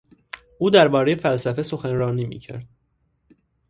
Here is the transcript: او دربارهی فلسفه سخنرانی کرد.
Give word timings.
او 0.57 0.69
دربارهی 0.69 1.15
فلسفه 1.15 1.63
سخنرانی 1.63 2.39
کرد. 2.39 2.67